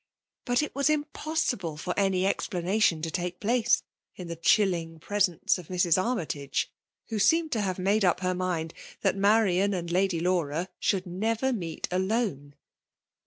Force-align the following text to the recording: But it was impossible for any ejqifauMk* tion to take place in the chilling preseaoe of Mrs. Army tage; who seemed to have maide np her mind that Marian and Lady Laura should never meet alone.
But 0.45 0.63
it 0.63 0.73
was 0.73 0.89
impossible 0.89 1.77
for 1.77 1.93
any 1.95 2.23
ejqifauMk* 2.23 2.81
tion 2.81 3.01
to 3.03 3.11
take 3.11 3.39
place 3.39 3.83
in 4.15 4.29
the 4.29 4.35
chilling 4.35 4.99
preseaoe 4.99 5.59
of 5.59 5.67
Mrs. 5.67 6.03
Army 6.03 6.25
tage; 6.25 6.71
who 7.09 7.19
seemed 7.19 7.51
to 7.51 7.61
have 7.61 7.77
maide 7.77 8.01
np 8.01 8.19
her 8.21 8.33
mind 8.33 8.73
that 9.01 9.15
Marian 9.15 9.75
and 9.75 9.91
Lady 9.91 10.19
Laura 10.19 10.69
should 10.79 11.05
never 11.05 11.53
meet 11.53 11.87
alone. 11.91 12.55